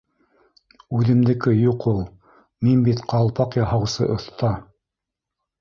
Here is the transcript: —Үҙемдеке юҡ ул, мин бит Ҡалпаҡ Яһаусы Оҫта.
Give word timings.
—Үҙемдеке 0.99 1.53
юҡ 1.57 1.85
ул, 1.93 2.01
мин 2.69 2.81
бит 2.89 3.05
Ҡалпаҡ 3.13 3.59
Яһаусы 3.61 4.09
Оҫта. 4.17 4.55